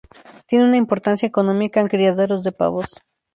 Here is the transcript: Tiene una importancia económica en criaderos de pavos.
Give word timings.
Tiene 0.47 0.65
una 0.65 0.77
importancia 0.77 1.27
económica 1.27 1.79
en 1.79 1.87
criaderos 1.87 2.43
de 2.43 2.51
pavos. 2.51 2.87